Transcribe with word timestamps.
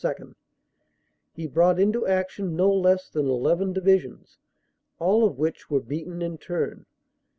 2 0.01 0.33
he 1.35 1.45
brought 1.45 1.79
into 1.79 2.07
action 2.07 2.55
no 2.55 2.73
less 2.73 3.07
than 3.07 3.27
eleven 3.29 3.71
divisions, 3.71 4.39
all 4.97 5.23
of 5.23 5.37
which 5.37 5.69
were 5.69 5.79
beaten 5.79 6.23
in 6.23 6.39
turn. 6.39 6.87